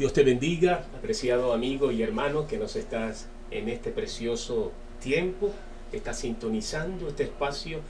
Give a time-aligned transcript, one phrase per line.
[0.00, 5.50] Dios te bendiga, apreciado amigo y hermano que nos estás en este precioso tiempo,
[5.92, 7.80] estás sintonizando este espacio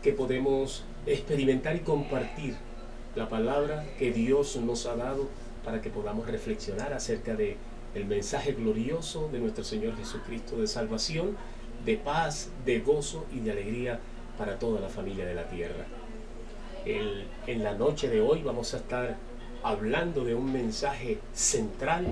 [0.00, 2.54] que podemos experimentar y compartir
[3.16, 5.28] la palabra que Dios nos ha dado
[5.64, 7.56] para que podamos reflexionar acerca de
[7.96, 11.36] el mensaje glorioso de nuestro Señor Jesucristo de salvación,
[11.84, 13.98] de paz, de gozo y de alegría
[14.38, 15.84] para toda la familia de la tierra.
[16.84, 19.16] en la noche de hoy vamos a estar
[19.66, 22.06] hablando de un mensaje central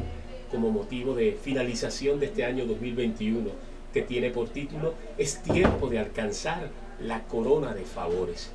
[0.50, 3.48] como motivo de finalización de este año 2021
[3.92, 8.50] que tiene por título Es tiempo de alcanzar la corona de favores.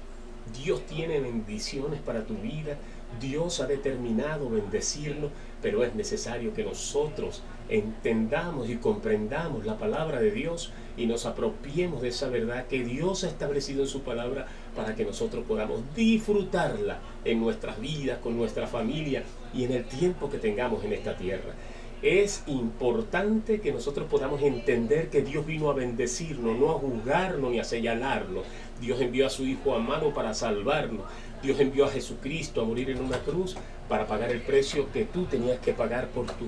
[0.62, 2.76] Dios tiene bendiciones para tu vida,
[3.22, 5.30] Dios ha determinado bendecirlo,
[5.62, 12.02] pero es necesario que nosotros entendamos y comprendamos la palabra de Dios y nos apropiemos
[12.02, 14.48] de esa verdad que Dios ha establecido en su palabra
[14.80, 20.30] para que nosotros podamos disfrutarla en nuestras vidas, con nuestra familia y en el tiempo
[20.30, 21.54] que tengamos en esta tierra.
[22.02, 27.60] Es importante que nosotros podamos entender que Dios vino a bendecirnos, no a juzgarnos ni
[27.60, 28.46] a señalarnos.
[28.80, 31.04] Dios envió a su Hijo amado para salvarnos.
[31.44, 33.58] Dios envió a Jesucristo a morir en una cruz
[33.90, 36.46] para pagar el precio que tú tenías que pagar por tu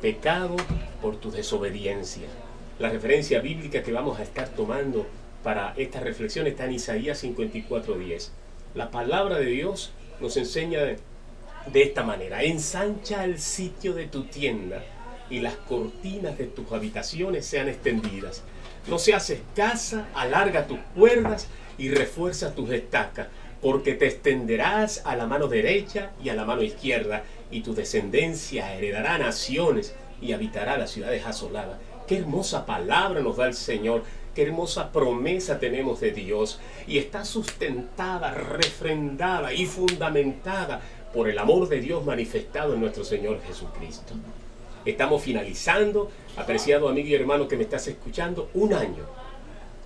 [0.00, 0.56] pecado,
[1.02, 2.26] por tu desobediencia.
[2.78, 5.04] La referencia bíblica que vamos a estar tomando
[5.44, 8.30] para esta reflexión está en Isaías 54:10.
[8.74, 10.98] La palabra de Dios nos enseña de,
[11.74, 14.82] esta manera, ensancha el sitio de tu tienda
[15.30, 18.42] y las cortinas de tus habitaciones sean extendidas.
[18.88, 21.46] No seas escasa, alarga tus cuerdas
[21.78, 23.28] y refuerza tus estacas,
[23.60, 28.74] porque te extenderás a la mano derecha y a la mano izquierda, y tu descendencia
[28.74, 31.78] heredará naciones y habitará las ciudades asoladas.
[32.06, 34.02] Qué hermosa palabra nos da el Señor
[34.34, 40.80] Qué hermosa promesa tenemos de Dios y está sustentada, refrendada y fundamentada
[41.12, 44.14] por el amor de Dios manifestado en nuestro Señor Jesucristo.
[44.84, 49.04] Estamos finalizando, apreciado amigo y hermano que me estás escuchando, un año.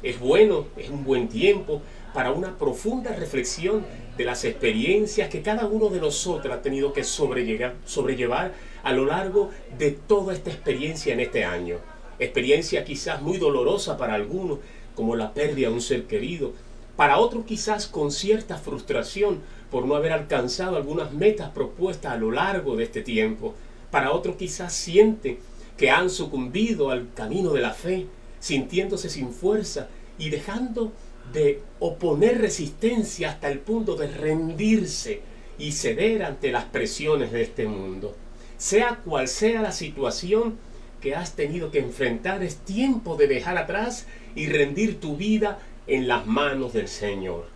[0.03, 1.83] Es bueno, es un buen tiempo
[2.15, 3.84] para una profunda reflexión
[4.17, 9.51] de las experiencias que cada uno de nosotros ha tenido que sobrellevar a lo largo
[9.77, 14.59] de toda esta experiencia en este año experiencia quizás muy dolorosa para algunos,
[14.95, 16.53] como la pérdida de un ser querido,
[16.97, 19.41] para otros quizás con cierta frustración
[19.71, 23.55] por no haber alcanzado algunas metas propuestas a lo largo de este tiempo,
[23.91, 25.39] para otros quizás sienten
[25.77, 28.07] que han sucumbido al camino de la fe,
[28.41, 30.93] sintiéndose sin fuerza y dejando
[31.33, 35.21] de oponer resistencia hasta el punto de rendirse
[35.59, 38.17] y ceder ante las presiones de este mundo.
[38.57, 40.59] Sea cual sea la situación,
[41.00, 46.09] que has tenido que enfrentar, es tiempo de dejar atrás y rendir tu vida en
[46.09, 47.47] las manos del Señor.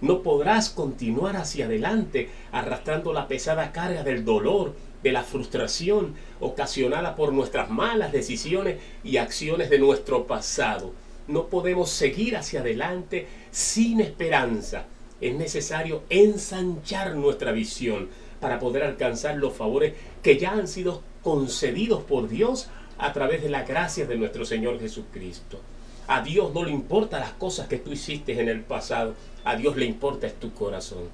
[0.00, 7.14] No podrás continuar hacia adelante arrastrando la pesada carga del dolor, de la frustración ocasionada
[7.14, 10.92] por nuestras malas decisiones y acciones de nuestro pasado.
[11.28, 14.86] No podemos seguir hacia adelante sin esperanza.
[15.20, 18.08] Es necesario ensanchar nuestra visión
[18.40, 22.68] para poder alcanzar los favores que ya han sido concedidos por Dios
[22.98, 25.60] a través de la gracia de nuestro Señor Jesucristo.
[26.06, 29.76] A Dios no le importan las cosas que tú hiciste en el pasado, a Dios
[29.76, 31.08] le importa es tu corazón.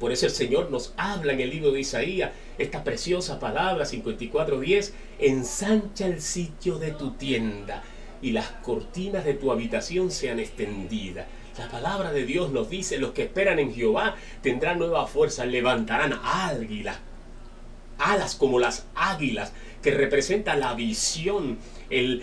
[0.00, 4.92] Por eso el Señor nos habla en el libro de Isaías esta preciosa palabra 54.10,
[5.18, 7.82] ensancha el sitio de tu tienda
[8.22, 11.26] y las cortinas de tu habitación sean extendidas.
[11.58, 16.18] La palabra de Dios nos dice, los que esperan en Jehová tendrán nueva fuerza, levantarán
[16.22, 16.98] águilas,
[17.98, 19.52] alas como las águilas,
[19.82, 21.58] que representa la visión,
[21.88, 22.22] el,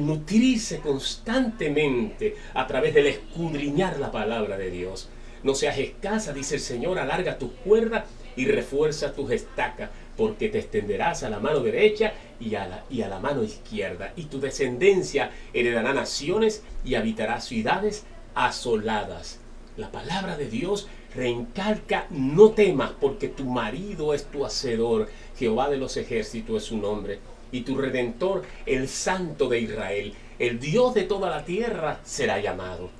[0.00, 5.08] nutrirse constantemente a través del escudriñar la palabra de Dios.
[5.42, 8.04] No seas escasa, dice el Señor, alarga tus cuerdas
[8.36, 13.02] y refuerza tus estacas, porque te extenderás a la mano derecha y a la, y
[13.02, 18.04] a la mano izquierda, y tu descendencia heredará naciones y habitará ciudades
[18.34, 19.38] asoladas.
[19.76, 25.76] La palabra de Dios reencalca, no temas, porque tu marido es tu hacedor, Jehová de
[25.76, 27.18] los ejércitos es su nombre,
[27.52, 32.90] y tu redentor, el Santo de Israel, el Dios de toda la tierra, será llamado.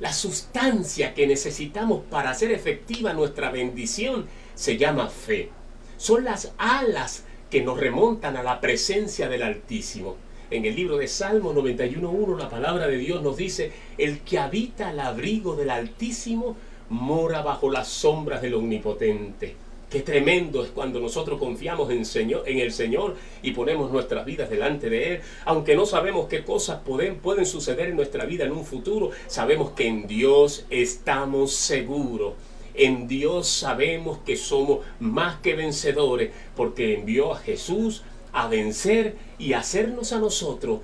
[0.00, 5.50] La sustancia que necesitamos para hacer efectiva nuestra bendición se llama fe.
[5.96, 10.16] Son las alas que nos remontan a la presencia del Altísimo.
[10.50, 14.90] En el libro de Salmos 91.1 la palabra de Dios nos dice, el que habita
[14.90, 16.56] al abrigo del Altísimo
[16.90, 19.56] mora bajo las sombras del Omnipotente.
[19.90, 24.50] Qué tremendo es cuando nosotros confiamos en, Señor, en el Señor y ponemos nuestras vidas
[24.50, 25.20] delante de Él.
[25.46, 29.70] Aunque no sabemos qué cosas pueden, pueden suceder en nuestra vida en un futuro, sabemos
[29.70, 32.34] que en Dios estamos seguros.
[32.74, 38.02] En Dios sabemos que somos más que vencedores porque envió a Jesús
[38.32, 40.80] a vencer y hacernos a nosotros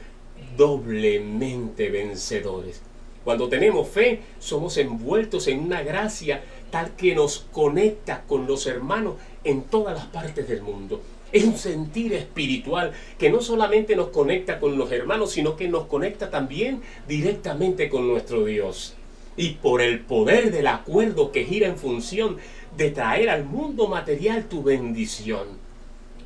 [0.56, 2.80] doblemente vencedores.
[3.24, 9.14] Cuando tenemos fe, somos envueltos en una gracia tal que nos conecta con los hermanos
[9.44, 11.00] en todas las partes del mundo.
[11.32, 15.86] Es un sentir espiritual que no solamente nos conecta con los hermanos, sino que nos
[15.86, 18.94] conecta también directamente con nuestro Dios.
[19.36, 22.36] Y por el poder del acuerdo que gira en función
[22.76, 25.64] de traer al mundo material tu bendición.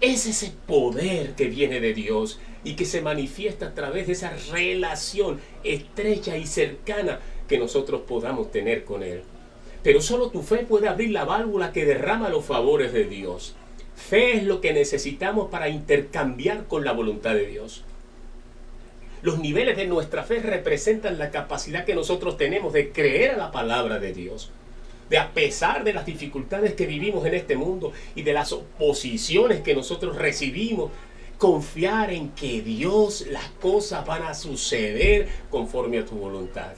[0.01, 4.31] Es ese poder que viene de Dios y que se manifiesta a través de esa
[4.53, 7.19] relación estrecha y cercana
[7.49, 9.23] que nosotros podamos tener con Él.
[9.83, 13.55] Pero solo tu fe puede abrir la válvula que derrama los favores de Dios.
[13.97, 17.85] Fe es lo que necesitamos para intercambiar con la voluntad de Dios.
[19.23, 23.51] Los niveles de nuestra fe representan la capacidad que nosotros tenemos de creer a la
[23.51, 24.51] palabra de Dios.
[25.09, 29.63] De a pesar de las dificultades que vivimos en este mundo y de las oposiciones
[29.63, 30.91] que nosotros recibimos,
[31.39, 36.73] confiar en que Dios las cosas van a suceder conforme a tu voluntad.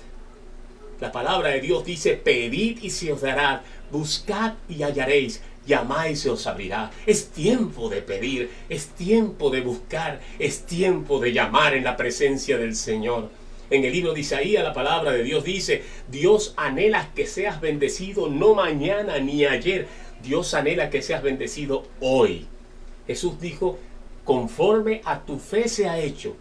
[1.00, 6.16] La palabra de Dios dice, pedid y se os dará, buscad y hallaréis, llamad y
[6.16, 6.90] se os abrirá.
[7.06, 12.58] Es tiempo de pedir, es tiempo de buscar, es tiempo de llamar en la presencia
[12.58, 13.30] del Señor.
[13.70, 18.28] En el libro de Isaías la palabra de Dios dice, Dios anhela que seas bendecido
[18.28, 19.86] no mañana ni ayer,
[20.22, 22.46] Dios anhela que seas bendecido hoy.
[23.06, 23.78] Jesús dijo,
[24.30, 26.36] conforme a tu fe se ha hecho.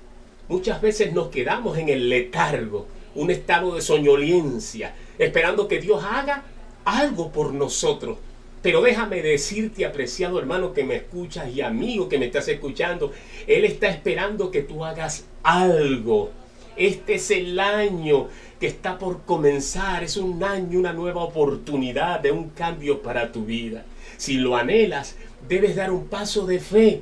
[0.48, 6.44] Muchas veces nos quedamos en el letargo, un estado de soñolencia, esperando que Dios haga
[6.86, 8.20] algo por nosotros.
[8.62, 13.12] Pero déjame decirte, apreciado hermano que me escuchas y amigo que me estás escuchando,
[13.48, 16.30] Él está esperando que tú hagas algo.
[16.78, 18.28] Este es el año
[18.60, 23.46] que está por comenzar, es un año, una nueva oportunidad de un cambio para tu
[23.46, 23.84] vida.
[24.18, 25.16] Si lo anhelas,
[25.48, 27.02] debes dar un paso de fe.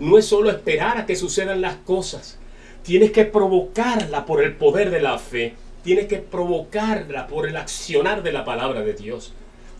[0.00, 2.38] No es solo esperar a que sucedan las cosas.
[2.82, 5.54] Tienes que provocarla por el poder de la fe.
[5.84, 9.34] Tienes que provocarla por el accionar de la palabra de Dios.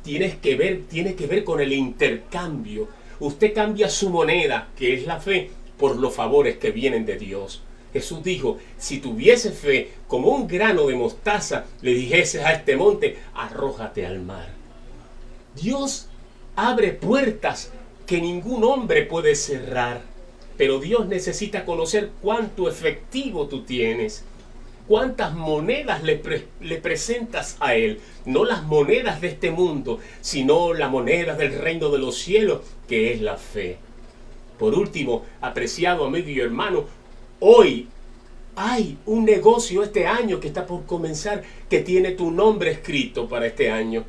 [0.05, 2.89] Tienes que ver, tiene que ver con el intercambio.
[3.19, 7.63] Usted cambia su moneda, que es la fe, por los favores que vienen de Dios.
[7.93, 13.19] Jesús dijo, si tuviese fe como un grano de mostaza, le dijese a este monte,
[13.35, 14.49] arrójate al mar.
[15.61, 16.09] Dios
[16.57, 17.73] abre puertas
[18.07, 20.10] que ningún hombre puede cerrar.
[20.61, 24.25] Pero Dios necesita conocer cuánto efectivo tú tienes,
[24.87, 26.21] cuántas monedas le,
[26.61, 27.99] le, presentas a Él.
[28.27, 33.11] No las monedas de este mundo, sino las monedas del reino de los cielos, que
[33.11, 33.79] es la fe.
[34.59, 36.85] Por último, apreciado amigo y hermano,
[37.39, 37.89] hoy
[38.55, 43.47] hay un negocio este año que está por comenzar, que tiene tu nombre escrito para
[43.47, 44.05] este año,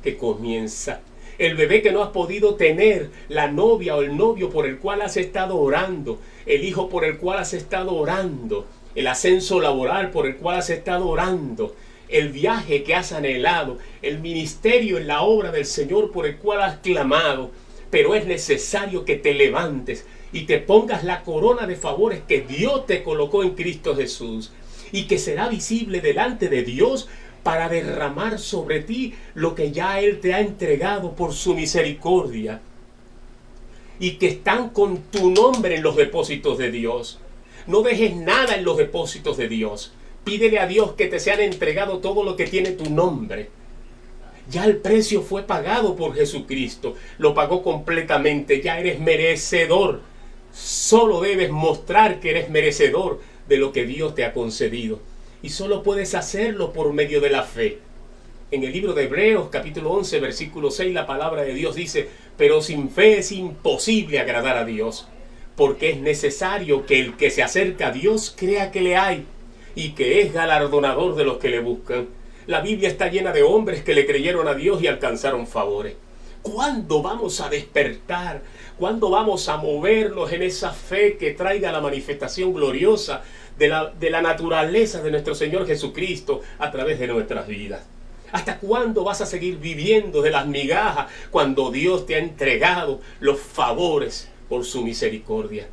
[0.00, 1.00] que comienza
[1.42, 5.02] el bebé que no has podido tener, la novia o el novio por el cual
[5.02, 10.26] has estado orando, el hijo por el cual has estado orando, el ascenso laboral por
[10.26, 11.74] el cual has estado orando,
[12.08, 16.62] el viaje que has anhelado, el ministerio en la obra del Señor por el cual
[16.62, 17.50] has clamado.
[17.90, 22.86] Pero es necesario que te levantes y te pongas la corona de favores que Dios
[22.86, 24.52] te colocó en Cristo Jesús
[24.92, 27.08] y que será visible delante de Dios
[27.42, 32.60] para derramar sobre ti lo que ya Él te ha entregado por su misericordia.
[33.98, 37.20] Y que están con tu nombre en los depósitos de Dios.
[37.66, 39.92] No dejes nada en los depósitos de Dios.
[40.24, 43.50] Pídele a Dios que te sean entregado todo lo que tiene tu nombre.
[44.50, 46.96] Ya el precio fue pagado por Jesucristo.
[47.18, 48.60] Lo pagó completamente.
[48.60, 50.00] Ya eres merecedor.
[50.52, 55.11] Solo debes mostrar que eres merecedor de lo que Dios te ha concedido
[55.42, 57.78] y solo puedes hacerlo por medio de la fe.
[58.50, 62.62] En el libro de Hebreos capítulo 11 versículo 6 la palabra de Dios dice, pero
[62.62, 65.08] sin fe es imposible agradar a Dios,
[65.56, 69.26] porque es necesario que el que se acerca a Dios crea que le hay
[69.74, 72.08] y que es galardonador de los que le buscan.
[72.46, 75.94] La Biblia está llena de hombres que le creyeron a Dios y alcanzaron favores.
[76.42, 78.42] ¿Cuándo vamos a despertar?
[78.82, 83.22] ¿Cuándo vamos a movernos en esa fe que traiga la manifestación gloriosa
[83.56, 87.84] de la, de la naturaleza de nuestro Señor Jesucristo a través de nuestras vidas.
[88.32, 93.38] ¿Hasta cuándo vas a seguir viviendo de las migajas cuando Dios te ha entregado los
[93.38, 95.68] favores por su misericordia?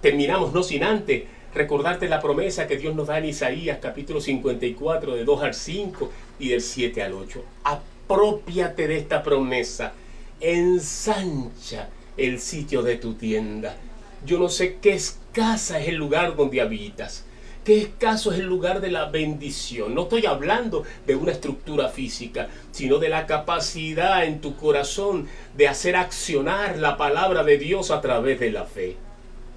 [0.00, 5.16] Terminamos no sin antes recordarte la promesa que Dios nos da en Isaías capítulo 54
[5.16, 7.44] de 2 al 5 y del 7 al 8.
[7.64, 9.94] Apropiate de esta promesa,
[10.38, 13.76] ensancha el sitio de tu tienda.
[14.24, 17.24] Yo no sé qué es casa es el lugar donde habitas.
[17.64, 19.94] qué escaso es el lugar de la bendición.
[19.94, 25.68] No estoy hablando de una estructura física, sino de la capacidad en tu corazón de
[25.68, 28.96] hacer accionar la palabra de Dios a través de la fe.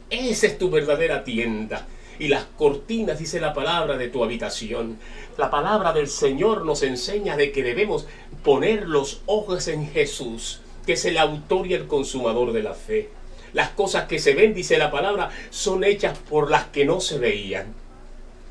[0.10, 1.88] Esa es tu verdadera tienda.
[2.20, 4.98] Y las cortinas, dice la palabra, de tu habitación.
[5.38, 8.06] La palabra del Señor nos enseña de que debemos
[8.44, 13.10] poner los ojos en Jesús, que es el autor y el consumador de la fe.
[13.54, 17.20] Las cosas que se ven, dice la palabra, son hechas por las que no se
[17.20, 17.74] veían.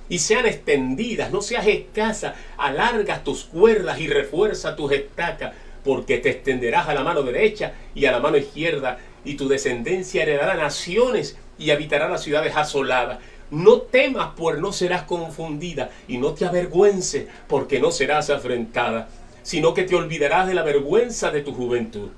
[0.09, 6.31] Y sean extendidas, no seas escasa, alargas tus cuerdas y refuerza tus estacas, porque te
[6.31, 11.37] extenderás a la mano derecha y a la mano izquierda, y tu descendencia heredará naciones
[11.59, 13.19] y habitará las ciudades asoladas.
[13.51, 19.09] No temas, pues no serás confundida, y no te avergüences, porque no serás afrentada,
[19.43, 22.11] sino que te olvidarás de la vergüenza de tu juventud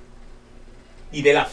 [1.14, 1.48] y de la,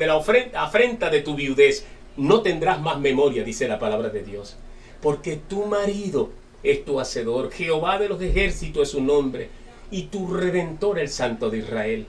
[0.00, 1.84] la afrenta de tu viudez
[2.16, 4.56] no tendrás más memoria, dice la palabra de Dios.
[5.02, 6.30] Porque tu marido
[6.62, 9.50] es tu hacedor, Jehová de los ejércitos es su nombre,
[9.90, 12.06] y tu redentor el Santo de Israel.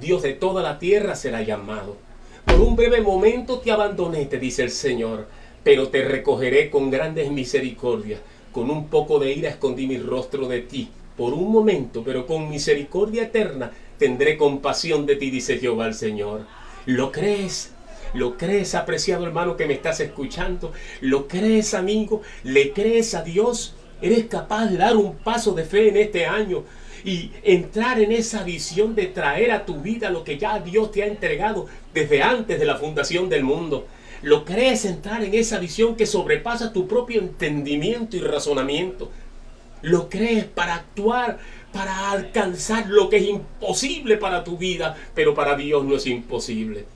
[0.00, 1.96] Dios de toda la tierra será llamado.
[2.44, 5.26] Por un breve momento te abandoné, te dice el Señor,
[5.64, 8.20] pero te recogeré con grandes misericordias.
[8.52, 12.48] Con un poco de ira escondí mi rostro de ti, por un momento, pero con
[12.48, 16.46] misericordia eterna tendré compasión de ti, dice Jehová el Señor.
[16.86, 17.72] ¿Lo crees?
[18.14, 20.72] ¿Lo crees, apreciado hermano que me estás escuchando?
[21.00, 22.22] ¿Lo crees, amigo?
[22.42, 23.74] ¿Le crees a Dios?
[24.00, 26.64] ¿Eres capaz de dar un paso de fe en este año?
[27.04, 31.02] y entrar en esa visión de traer a tu vida lo que ya Dios te
[31.02, 33.86] ha entregado desde antes de la fundación del mundo.
[34.22, 39.10] ¿Lo crees entrar en esa visión que sobrepasa tu propio entendimiento y razonamiento?
[39.80, 41.38] ¿Lo crees para actuar
[41.72, 46.86] para alcanzar lo que es imposible para tu vida, pero para Dios no es imposible.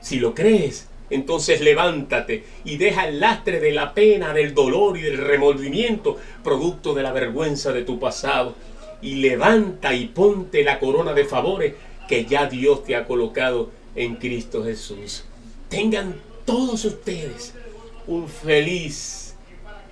[0.00, 5.02] Si lo crees, entonces levántate y deja el lastre de la pena, del dolor y
[5.02, 8.54] del remordimiento, producto de la vergüenza de tu pasado,
[9.00, 11.74] y levanta y ponte la corona de favores
[12.08, 15.24] que ya Dios te ha colocado en Cristo Jesús.
[15.68, 17.54] Tengan todos ustedes
[18.06, 19.27] un feliz,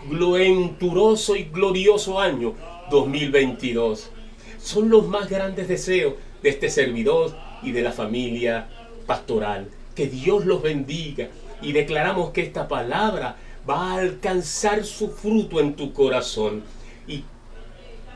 [0.08, 2.54] venturoso y glorioso año
[2.90, 4.10] 2022.
[4.58, 8.68] Son los más grandes deseos de este servidor y de la familia
[9.06, 9.68] pastoral.
[9.94, 11.28] Que Dios los bendiga
[11.62, 13.36] y declaramos que esta palabra
[13.68, 16.62] va a alcanzar su fruto en tu corazón.
[17.08, 17.24] Y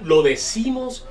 [0.04, 1.06] lo decimos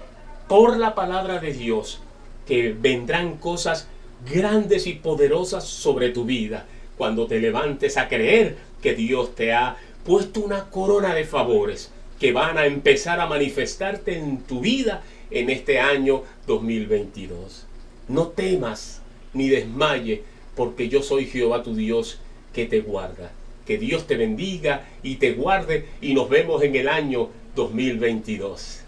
[0.47, 2.01] por la palabra de Dios,
[2.47, 3.87] que vendrán cosas
[4.31, 6.65] grandes y poderosas sobre tu vida
[6.97, 12.33] cuando te levantes a creer que Dios te ha puesto una corona de favores que
[12.33, 17.65] van a empezar a manifestarte en tu vida en este año 2022.
[18.07, 19.01] No temas
[19.33, 20.23] ni desmaye,
[20.55, 22.19] porque yo soy Jehová tu Dios
[22.53, 23.31] que te guarda.
[23.65, 28.78] Que Dios te bendiga y te guarde y nos vemos en el año 2022.